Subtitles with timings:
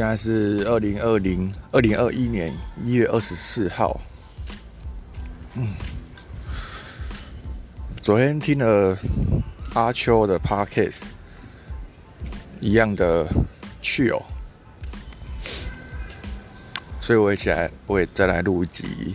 [0.00, 4.00] 现在是二零二零二零二一年一月二十四号。
[5.56, 5.74] 嗯，
[8.00, 8.98] 昨天听了
[9.74, 11.00] 阿秋的 podcast，
[12.60, 13.28] 一样的
[13.82, 14.22] 去哦，
[16.98, 19.14] 所以我也起来，我也再来录一集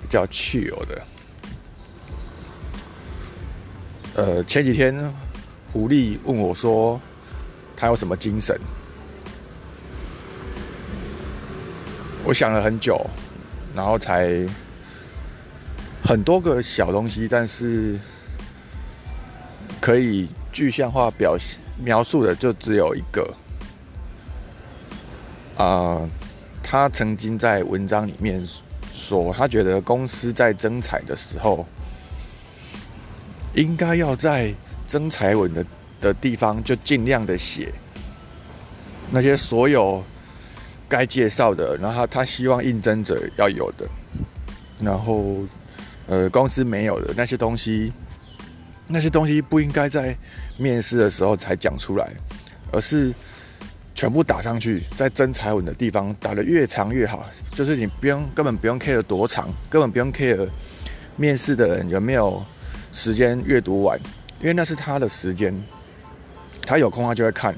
[0.00, 1.02] 比较去有的。
[4.14, 4.94] 呃，前几天
[5.72, 7.00] 狐狸问我说，
[7.76, 8.56] 他有什么精神？
[12.28, 13.08] 我想了很久，
[13.74, 14.46] 然后才
[16.04, 17.98] 很多个小东西，但是
[19.80, 21.38] 可以具象化表
[21.82, 23.34] 描述的就只有一个。
[25.56, 26.06] 啊，
[26.62, 28.46] 他曾经在文章里面
[28.92, 31.64] 说，他觉得公司在征财的时候，
[33.54, 34.52] 应该要在
[34.86, 35.64] 征财文的
[35.98, 37.72] 的地方就尽量的写
[39.10, 40.04] 那些所有。
[40.88, 43.86] 该介绍的，然后他希望应征者要有的，
[44.80, 45.36] 然后
[46.06, 47.92] 呃公司没有的那些东西，
[48.86, 50.16] 那些东西不应该在
[50.56, 52.10] 面试的时候才讲出来，
[52.72, 53.12] 而是
[53.94, 57.26] 全部打上去，在真才文的地方打得越长越好。
[57.54, 60.48] 就是你不用根本不用 care 多长，根本不用 care
[61.16, 62.40] 面试的人有没有
[62.92, 63.98] 时间阅读完，
[64.40, 65.52] 因为那是他的时间，
[66.62, 67.54] 他有空他就会看，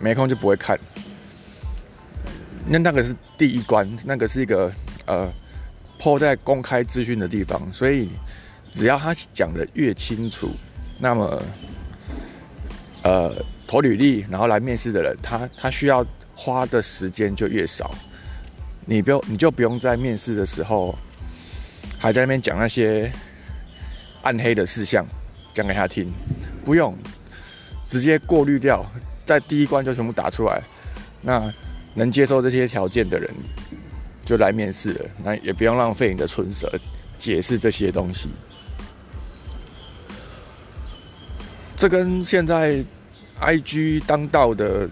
[0.00, 0.78] 没空就不会看。
[2.70, 4.70] 那那个是第一关，那个是一个
[5.06, 5.32] 呃，
[5.98, 8.10] 抛在公开资讯的地方，所以
[8.72, 10.50] 只要他讲的越清楚，
[10.98, 11.42] 那么
[13.02, 13.34] 呃
[13.66, 16.04] 投履历然后来面试的人，他他需要
[16.36, 17.94] 花的时间就越少。
[18.84, 20.98] 你不用你就不用在面试的时候
[21.98, 23.10] 还在那边讲那些
[24.22, 25.06] 暗黑的事项
[25.54, 26.12] 讲给他听，
[26.64, 26.94] 不用
[27.86, 28.84] 直接过滤掉，
[29.24, 30.62] 在第一关就全部打出来，
[31.22, 31.50] 那。
[31.98, 33.28] 能接受这些条件的人，
[34.24, 35.04] 就来面试了。
[35.24, 36.72] 那也不用浪费你的唇舌
[37.18, 38.28] 解释这些东西。
[41.76, 42.84] 这跟现在
[43.40, 44.88] I G 当道的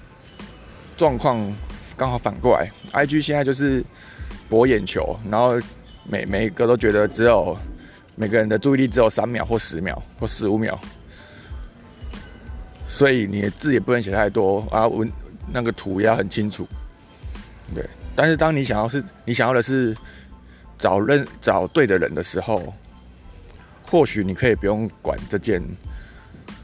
[0.96, 1.56] 状况
[1.96, 2.70] 刚好反过来。
[2.90, 3.84] I G 现在就是
[4.48, 5.60] 博眼球，然后
[6.04, 7.56] 每每一个都觉得只有
[8.16, 10.78] 每个人的注意力只有三秒或十秒或十五秒，
[12.88, 15.10] 所以你的字也不能写太多啊，文
[15.52, 16.66] 那个图也要很清楚。
[17.74, 17.84] 对，
[18.14, 19.94] 但是当你想要是你想要的是
[20.78, 22.72] 找认找对的人的时候，
[23.82, 25.60] 或许你可以不用管这件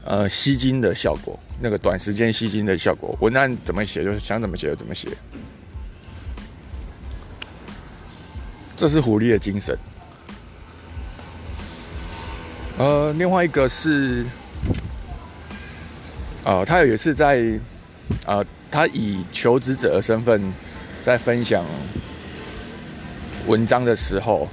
[0.05, 5.09] 呃吸金的效果，那个短时间吸金的效果，文案怎么写就是想怎么写就怎么写，
[8.77, 9.77] 这是狐狸的精神。
[12.77, 14.25] 呃，另外一个是，
[16.45, 17.59] 啊，他有一次在
[18.25, 20.41] 啊，他以求职者的身份。
[21.03, 21.65] 在分享
[23.45, 24.47] 文章的时候，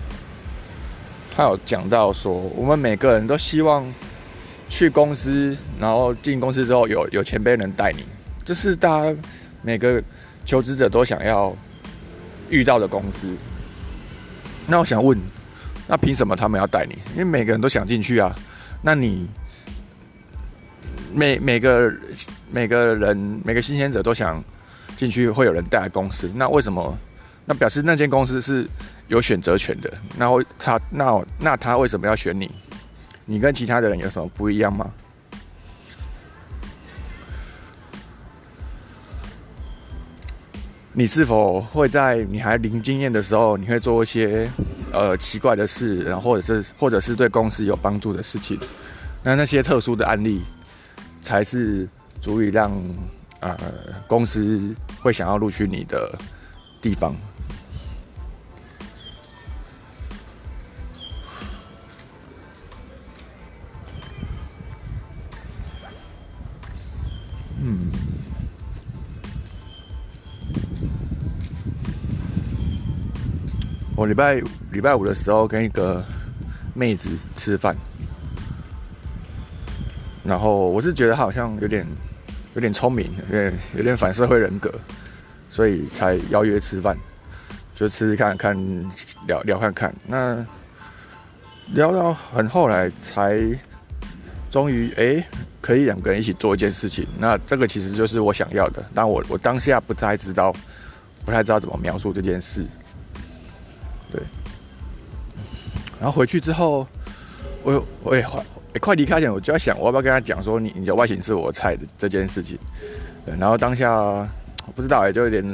[1.31, 3.87] 他有讲到说，我们每个人都希望
[4.69, 8.05] 去公司，然后进公司之后有有前辈能带你，
[8.45, 9.17] 这是大家
[9.63, 10.03] 每个
[10.45, 11.57] 求职者都想要
[12.49, 13.29] 遇到的公司。
[14.67, 15.17] 那我想问，
[15.87, 16.99] 那凭什么他们要带你？
[17.13, 18.37] 因为每个人都想进去啊。
[18.83, 19.29] 那你
[21.15, 21.95] 每每个
[22.51, 24.43] 每个人每个新鲜者都想。
[25.01, 26.99] 进去会有人带来公司，那为什么？
[27.47, 28.69] 那表示那间公司是
[29.09, 29.91] 有选择权的。
[30.19, 30.29] 那
[30.59, 32.51] 他那那他为什么要选你？
[33.25, 34.93] 你跟其他的人有什么不一样吗？
[40.93, 44.47] 你是否会在你还零经验的时候，你会做一些
[44.93, 48.61] 呃奇怪的事，然后或者是或者是对公司有帮助的事情？
[49.23, 50.43] 那那些特殊的案例，
[51.23, 51.89] 才是
[52.21, 52.71] 足以让。
[53.41, 53.59] 呃，
[54.07, 56.19] 公司会想要录取你的
[56.81, 57.15] 地方。
[67.63, 67.91] 嗯，
[73.97, 76.05] 我礼拜礼拜五的时候跟一个
[76.75, 77.77] 妹子吃饭，
[80.23, 81.87] 然后我是觉得好像有点。
[82.55, 84.73] 有点聪明，有点有点反社会人格，
[85.51, 86.97] 所以才邀约吃饭，
[87.75, 88.57] 就吃吃看看
[89.27, 89.95] 聊聊看看。
[90.07, 90.45] 那
[91.69, 93.41] 聊到很后来，才
[94.51, 95.25] 终于哎，
[95.61, 97.07] 可以两个人一起做一件事情。
[97.19, 100.53] 那这个其实就是我想要的，但我我当下不太知道，
[101.25, 102.67] 不太知道怎么描述这件事。
[104.11, 104.21] 对，
[106.01, 106.85] 然后回去之后，
[107.63, 108.27] 我我也
[108.79, 112.59] 快离开前，我就在想，我要不要跟他讲说，你你的外形是我菜的这件事情。
[113.39, 114.29] 然后当下
[114.75, 115.45] 不知道也，就有点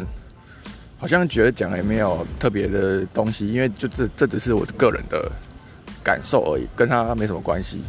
[0.99, 5.31] 好像觉得讲也没有特别的东西，因为就这这只是我个人的
[6.03, 7.83] 感受而已，跟他没什么关系。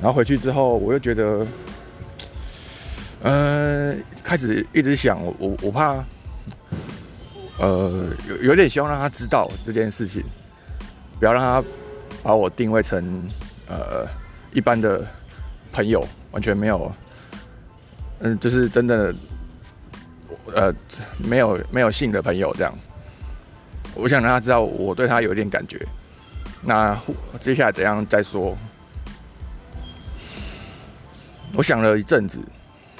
[0.00, 1.46] 然后回去之后，我又觉得，
[3.22, 6.04] 呃，开始一直想，我我怕，
[7.58, 10.22] 呃，有有点希望让他知道这件事情，
[11.18, 11.62] 不要让他
[12.22, 13.22] 把我定位成
[13.68, 14.06] 呃
[14.52, 15.06] 一般的
[15.72, 16.92] 朋友，完全没有，
[18.20, 19.14] 嗯，就是真的，
[20.54, 20.72] 呃，
[21.18, 22.72] 没有没有性的朋友这样。
[23.94, 25.80] 我想让他知道我对他有点感觉，
[26.62, 27.00] 那
[27.40, 28.56] 接下来怎样再说？
[31.56, 32.40] 我想了一阵子，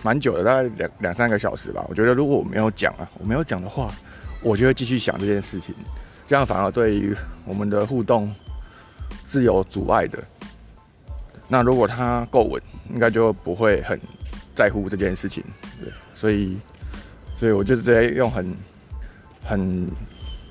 [0.03, 1.85] 蛮久的，大概两两三个小时吧。
[1.89, 3.93] 我觉得如果我没有讲啊，我没有讲的话，
[4.41, 5.75] 我就会继续想这件事情，
[6.27, 7.13] 这样反而对于
[7.45, 8.33] 我们的互动
[9.27, 10.23] 是有阻碍的。
[11.49, 12.63] 那如果他够稳，
[12.93, 13.99] 应该就不会很
[14.55, 15.45] 在乎这件事情。
[15.81, 16.59] 对，所以，
[17.37, 18.57] 所以我就直接用很
[19.45, 19.89] 很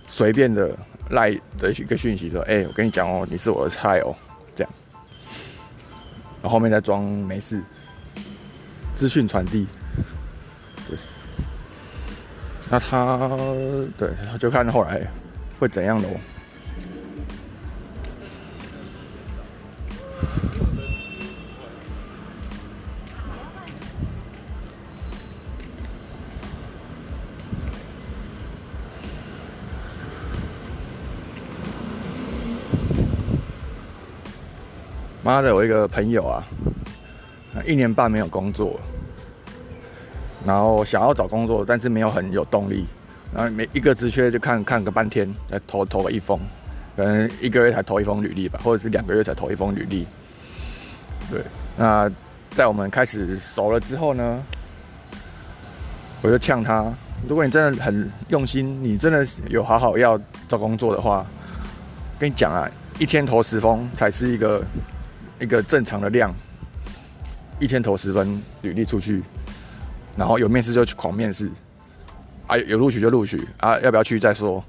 [0.07, 0.77] 随便的
[1.09, 4.15] 赖的一个讯息说：“哎，我跟你讲哦，你是我的菜哦。”
[4.55, 4.73] 这样，
[6.41, 7.61] 然后后面再装没事。
[8.95, 9.65] 资讯传递，
[10.87, 10.95] 对，
[12.69, 13.27] 那他
[13.97, 15.01] 对，就看后来
[15.59, 16.11] 会怎样的哦。
[35.23, 36.43] 妈的，我一个朋友啊。
[37.67, 38.79] 一年半没有工作，
[40.43, 42.83] 然后想要找工作，但是没有很有动力，
[43.31, 46.39] 然后每一个职缺就看看个半天，再投投了一封，
[46.97, 50.07] 可能一个月才投一封履历吧，或者是两个月才投一封履历。
[51.29, 51.43] 对，
[51.77, 52.11] 那
[52.49, 54.43] 在我们开始熟了之后呢，
[56.23, 56.91] 我就呛他：
[57.29, 60.19] 如果你真的很用心，你真的有好好要
[60.49, 61.23] 找工作的话，
[62.17, 62.67] 跟你讲啊，
[62.97, 64.63] 一天投十封才是一个
[65.39, 66.33] 一个正常的量。
[67.59, 69.23] 一天投十分履历出去，
[70.17, 71.49] 然后有面试就去狂面试，
[72.47, 74.61] 啊有录取就录取啊，要不要去再说，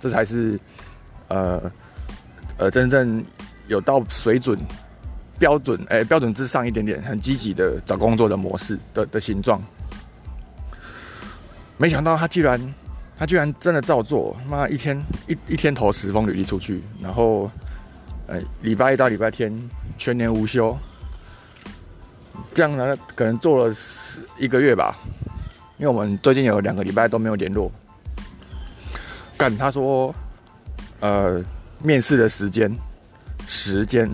[0.00, 0.58] 这才是
[1.28, 1.70] 呃
[2.56, 3.24] 呃真正
[3.68, 4.58] 有到水准
[5.38, 9.62] 标准哎标准之上一点点很积极的找工作的模式的的形状。
[11.76, 12.74] 没想到他居然
[13.16, 17.48] 他居然真的照做，妈一天一一天投十封履历出去，然后
[18.26, 19.52] 呃礼拜一到礼拜天
[19.98, 20.76] 全年无休。
[22.54, 23.74] 这样呢，可能做了
[24.38, 24.98] 一个月吧，
[25.78, 27.70] 因为我们最近有两个礼拜都没有联络。
[29.38, 30.14] 干，他说，
[31.00, 31.42] 呃，
[31.82, 32.74] 面试的时间，
[33.46, 34.06] 时间，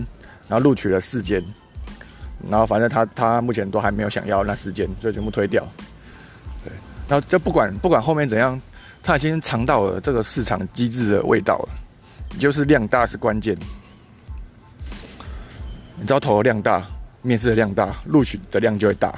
[0.47, 1.43] 然后录取了四间，
[2.49, 5.67] 然后反正他他目前都还没有想要那四间，所以全部推掉。
[6.63, 6.71] 对，
[7.07, 8.59] 然后就不管不管后面怎样，
[9.03, 11.69] 他已经尝到了这个市场机制的味道了，
[12.39, 13.57] 就是量大是关键。
[15.99, 16.85] 你知道投的量大。
[17.21, 19.13] 面试的量大，录取的量就会大。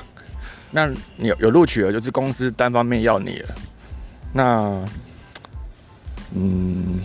[0.72, 0.88] 那
[1.18, 3.56] 你有有录取了，就是公司单方面要你了。
[4.34, 4.84] 那，
[6.34, 7.00] 嗯，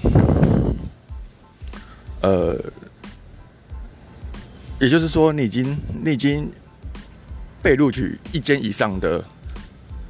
[2.22, 2.58] 呃，
[4.80, 6.50] 也就是说，你已经你已经
[7.60, 9.22] 被录取一间以上的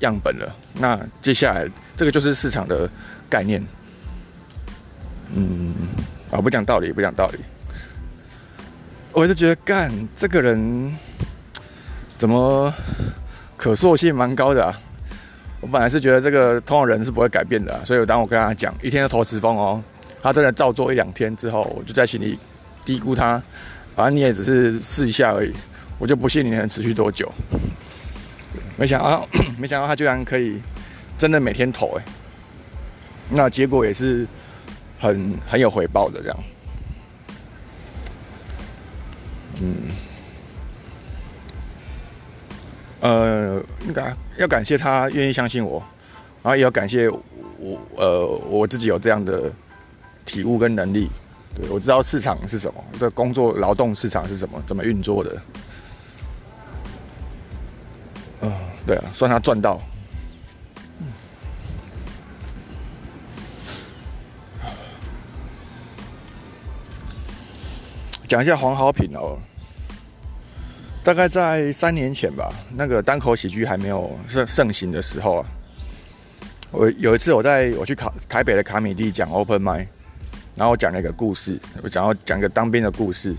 [0.02, 0.56] 样本了。
[0.74, 2.88] 那接下来这个就是市场的
[3.28, 3.60] 概念。
[5.34, 5.74] 嗯，
[6.30, 7.40] 啊，不讲道理，不讲道理。
[9.16, 10.94] 我就觉得干这个人
[12.18, 12.70] 怎么
[13.56, 14.78] 可塑性蛮高的啊！
[15.58, 19.82] 我本来是觉得这个通常人是不会改变的，所以当我跟他讲一天要投十封哦，
[20.22, 22.38] 他真的照做一两天之后，我就在心里
[22.84, 23.42] 低估他。
[23.94, 25.54] 反正你也只是试一下而已，
[25.98, 27.32] 我就不信你能持续多久。
[28.76, 30.60] 没想到， 没想到他居然可以
[31.16, 32.04] 真的每天投哎！
[33.30, 34.26] 那结果也是
[34.98, 36.36] 很很有回报的这样。
[39.62, 39.74] 嗯，
[43.00, 45.82] 呃，应该要感谢他愿意相信我，
[46.42, 47.20] 然后也要感谢我，
[47.96, 49.50] 呃，我自己有这样的
[50.24, 51.10] 体悟跟能力，
[51.54, 55.42] 对我知道市场是什么，这工作劳动市场是什么，怎么运作的。
[58.42, 58.52] 嗯，
[58.86, 59.80] 对啊，算他赚到。
[68.28, 69.38] 讲一下黄好品哦，
[71.04, 75.46] 大概在三年前吧，那个单口喜剧还没有盛盛行的时候啊，
[76.72, 79.88] 我有一次我在我去卡台北的卡米蒂讲 open m i
[80.56, 83.36] 然后我讲了一个故事，我想要讲一个当兵的故事，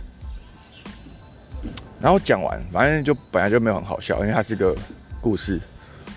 [1.99, 4.75] 然后讲完，反正就本来就没有很好笑，因为它是个
[5.19, 5.59] 故事，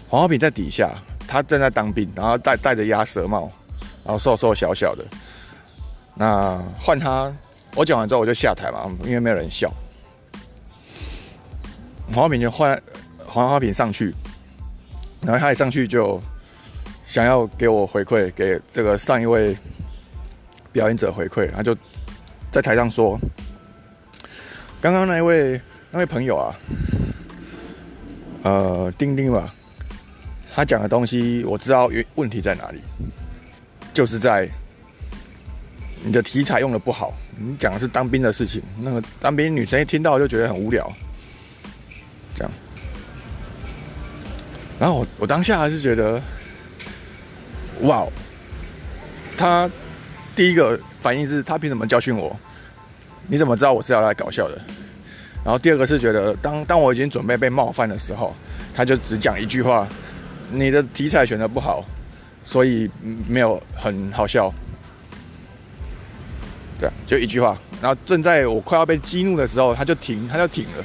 [0.09, 0.91] 黄浩平在底下，
[1.27, 3.50] 他正在当兵，然后戴戴着鸭舌帽，
[4.05, 5.05] 然后瘦瘦小小的。
[6.15, 7.35] 那换他，
[7.75, 9.73] 我讲完之后我就下台嘛，因为没有人笑。
[12.12, 12.81] 黄浩平就换
[13.19, 14.15] 黄浩平上去，
[15.21, 16.21] 然后他一上去就
[17.07, 19.57] 想要给我回馈，给这个上一位
[20.73, 21.77] 表演者回馈，他就
[22.50, 23.17] 在台上说
[24.83, 25.61] ：“刚刚那一位
[25.93, 26.57] 那位朋友啊，
[28.43, 29.55] 呃，丁丁吧。”
[30.53, 32.83] 他讲的东西我知道，问问题在哪里，
[33.95, 34.49] 就是在
[36.02, 37.12] 你的题材用的不好。
[37.38, 40.90] 你讲的是当兵的事情，那个当兵女生一听到就觉得很无聊，
[42.35, 42.52] 这样。
[44.78, 46.21] 然后我我当下还是觉得，
[47.83, 48.07] 哇，
[49.37, 49.71] 他
[50.35, 52.37] 第一个反应是他凭什么教训我？
[53.26, 54.61] 你怎么知道我是要来搞笑的？
[55.45, 58.35] 然后第二个是觉得，当当我已经准备被冒犯的时候，
[58.75, 59.88] 他就只讲一句话。
[60.52, 61.85] 你的题材选的不好，
[62.42, 62.90] 所以
[63.28, 64.52] 没有很好笑。
[66.81, 67.57] 对，就一句话。
[67.83, 70.85] 然后正在我快要被激怒的时候，他就停，他就停了，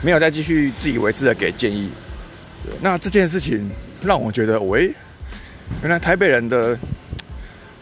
[0.00, 1.90] 没有再继续自以为是的给建议。
[2.80, 4.94] 那这件事情让我觉得，喂，
[5.82, 6.78] 原来台北人的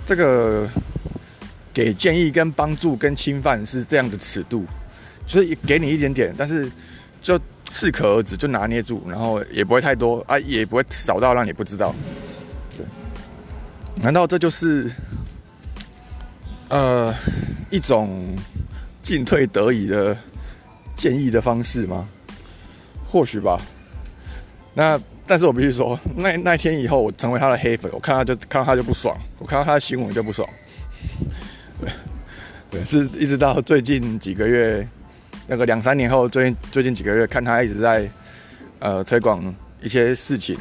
[0.07, 0.69] 这个
[1.73, 4.65] 给建议、跟帮助、跟侵犯是这样的尺度，
[5.27, 6.71] 就是给你一点点，但是
[7.21, 7.39] 就。
[7.71, 11.93] 适可而止，就拿捏住，然后也不会太多啊，也不会少到让你不知道。
[12.77, 12.85] 对，
[14.01, 14.89] 难道这就是
[16.75, 17.15] 呃
[17.71, 18.37] 一种
[19.01, 20.17] 进退得已的
[20.97, 22.09] 建议的方式吗？
[23.07, 23.61] 或许吧。
[24.75, 30.49] 那但是我必须说，那那天以后我成为他的黑粉，我看他就看到他就不爽，我看到他的新闻就不爽。
[31.81, 31.89] 对，
[32.83, 34.85] 对，是一直到最近几个月。
[35.47, 38.11] 那个两三年后，最近最近几个月，看他一直在
[38.81, 40.59] 呃推广一些事情，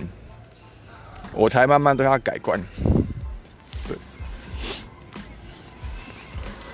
[1.34, 2.60] 我才慢慢对他改观。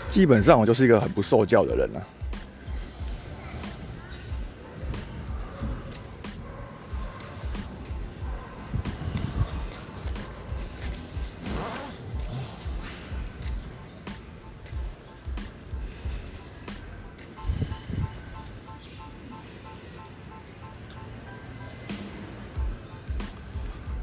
[0.10, 2.01] 基本上我就是一个很不受教的人了。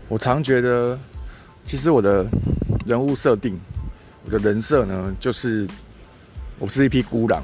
[0.08, 0.98] 我常觉得，
[1.66, 2.26] 其实我的
[2.86, 3.60] 人物设定，
[4.24, 5.66] 我的人设呢，就是
[6.58, 7.42] 我是一匹孤狼，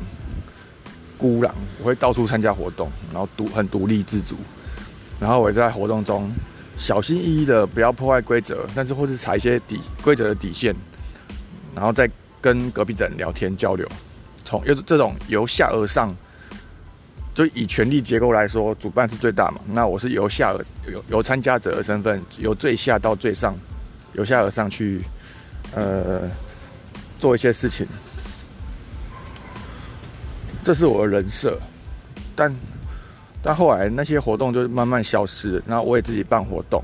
[1.18, 4.36] 孤狼，我会到处参加活动，然后独很独立自主，
[5.20, 6.32] 然后我在活动中
[6.76, 10.74] 小心翼翼的不要破坏规则，但是或是踩一些底规则的底线，
[11.74, 13.86] 然后再跟隔壁的人聊天交流，
[14.44, 16.14] 从又是这种由下而上。
[17.34, 19.60] 就以权力结构来说，主办是最大嘛。
[19.66, 23.54] 那我是由下而由由参加者的身份，由最下到最上，
[24.12, 25.00] 由下而上去，
[25.74, 26.30] 呃，
[27.18, 27.86] 做一些事情。
[30.62, 31.58] 这是我的人设，
[32.36, 32.54] 但
[33.42, 35.62] 但后来那些活动就慢慢消失。
[35.66, 36.82] 然后我也自己办活动，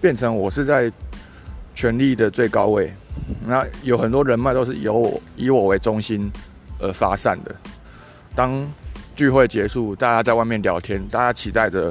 [0.00, 0.90] 变成我是在
[1.74, 2.92] 权力的最高位。
[3.46, 6.30] 那有很多人脉都是由我以我为中心
[6.80, 7.54] 而发散的。
[8.34, 8.66] 当
[9.14, 11.90] 聚会结束，大家在外面聊天，大家期待着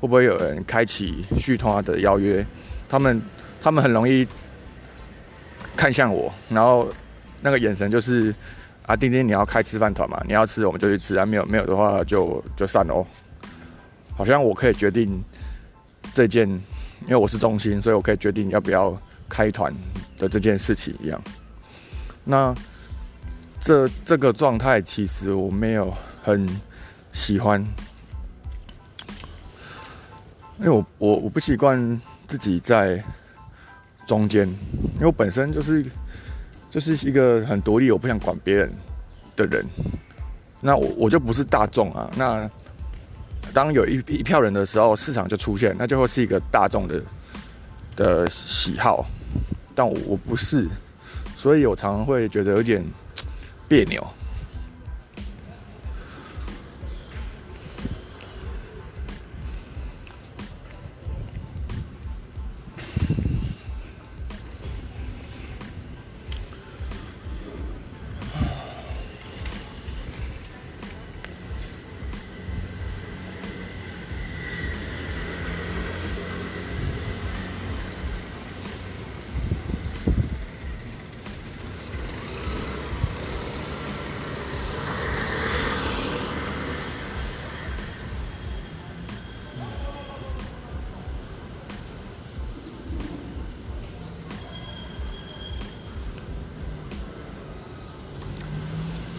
[0.00, 2.44] 会不会有人开启续通的邀约。
[2.88, 3.22] 他们
[3.62, 4.26] 他们很容易
[5.76, 6.88] 看向我，然后
[7.40, 8.34] 那个眼神就是
[8.88, 10.20] 啊，丁丁你要开吃饭团嘛？
[10.26, 13.06] 你要吃我们就去吃啊，没有没有的话就就散了哦。
[14.16, 15.22] 好像我可以决定
[16.12, 19.72] 这件，因为我是中心，所以我可以决定要不要开团
[20.16, 21.22] 的这件事情一样。
[22.24, 22.52] 那
[23.60, 25.94] 这这个状态其实我没有。
[26.20, 26.46] 很
[27.10, 27.64] 喜欢，
[30.58, 33.02] 因为我我我不习惯自己在
[34.06, 35.82] 中间，因为我本身就是
[36.70, 38.72] 就是一个很独立，我不想管别人
[39.36, 39.64] 的人。
[40.60, 42.10] 那我我就不是大众啊。
[42.16, 42.50] 那
[43.52, 47.02] 当有一一票人的时候，市场就出现，那就会是一个大众的
[47.96, 49.06] 的喜好。
[49.74, 50.66] 但我我不是，
[51.36, 52.84] 所以我常常会觉得有点
[53.68, 54.04] 别扭。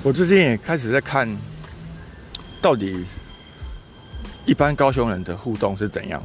[0.10, 1.30] 我最近也开始在看，
[2.60, 3.06] 到底
[4.44, 6.20] 一般高雄人的互动是怎样。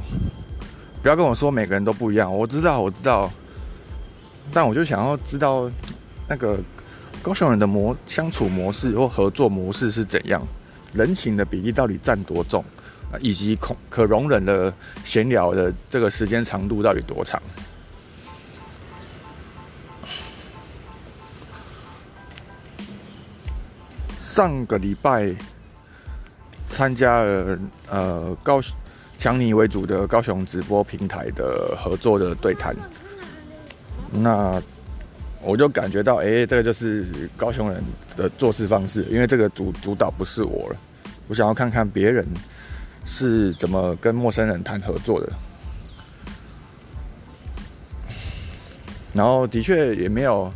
[1.03, 3.31] 不要跟我说每个人都不一样，我知道，我知道，
[4.51, 5.69] 但我就想要知道
[6.27, 6.57] 那个
[7.21, 10.41] 高雄人的模相处模式或合作模式是怎样，
[10.91, 12.65] 人情的比例到底占多重，
[13.21, 14.73] 以及可可容忍的
[15.03, 17.39] 闲聊的这个时间长度到底多长。
[24.35, 25.33] 上个礼拜
[26.67, 28.61] 参加了呃高
[29.17, 32.75] 强尼为主的高雄直播平台的合作的对谈，
[34.11, 34.61] 那
[35.41, 37.81] 我就感觉到，哎，这个就是高雄人
[38.17, 40.75] 的做事方式，因为这个主主导不是我了，
[41.29, 42.27] 我想要看看别人
[43.05, 45.31] 是怎么跟陌生人谈合作的，
[49.13, 50.51] 然后的确也没有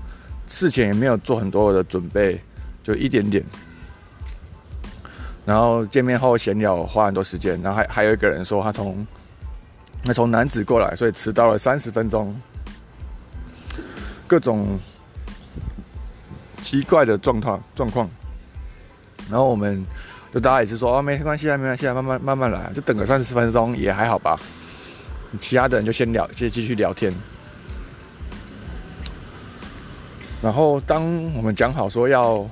[0.49, 2.41] 事前也没有做很多的准备，
[2.83, 3.41] 就一点点。
[5.49, 9.03] 然后见面后闲聊花很多时间，然后还还有一个人说他从
[10.03, 12.39] 那从南子过来，所以迟到了三十分钟，
[14.27, 14.77] 各种
[16.61, 18.07] 奇怪的状况状况。
[19.27, 19.83] 然后我们
[20.31, 24.39] 就大家也是说哦没关系啊没关系啊慢慢慢慢来，就等个三十分钟也还好吧。
[25.39, 27.11] 其他的人就先聊，先继续聊天。
[30.43, 31.03] 然后当
[31.33, 32.47] 我们讲好说要。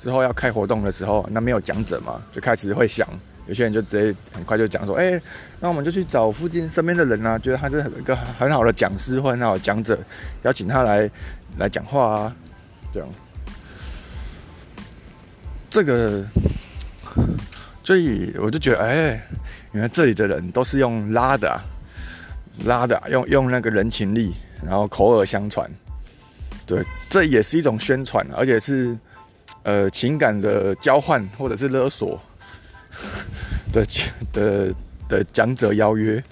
[0.00, 3.06] 之后要开活动的时候，那没有讲者嘛，就开始会想，
[3.46, 5.20] 有些人就直接很快就讲说，哎，
[5.58, 9.98] 那我们就去找附近身边的人啊，觉得他是一个很好的讲师或很好的讲者，
[10.42, 11.10] 邀请他来
[11.58, 12.36] 来讲话啊，
[12.94, 13.08] 这样。
[15.70, 16.24] 这个，
[17.82, 19.20] 所以我就觉得，哎，
[19.72, 21.60] 原来这里的人都是用拉的，
[22.64, 25.68] 拉的，用用那个人情力，然后口耳相传，
[26.64, 28.96] 对，这也是一种宣传，而且是。
[29.64, 32.18] 呃，情感的交换或者是勒索
[33.72, 33.86] 的
[34.32, 34.74] 的
[35.08, 36.22] 的讲者邀约，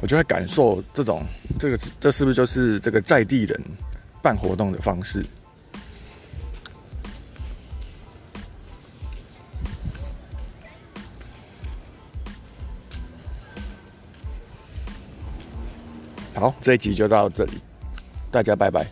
[0.00, 1.24] 我就会感受这种
[1.58, 3.60] 这个这是不是就是这个在地人
[4.22, 5.24] 办活动的方式？
[16.34, 17.60] 好，这一集就到这里，
[18.30, 18.86] 大家拜拜。